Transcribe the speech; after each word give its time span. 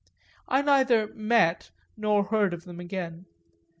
I 0.47 0.63
neither 0.63 1.13
"met" 1.13 1.59
them 1.65 1.71
nor 1.95 2.23
heard 2.23 2.55
of 2.55 2.63
them 2.65 2.79
again. 2.79 3.27